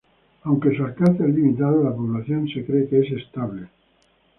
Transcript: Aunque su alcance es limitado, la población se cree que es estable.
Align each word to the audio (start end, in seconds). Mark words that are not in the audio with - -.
Aunque 0.45 0.75
su 0.75 0.83
alcance 0.83 1.23
es 1.29 1.35
limitado, 1.35 1.83
la 1.83 1.95
población 1.95 2.47
se 2.49 2.65
cree 2.65 2.87
que 2.87 3.01
es 3.01 3.11
estable. 3.11 3.67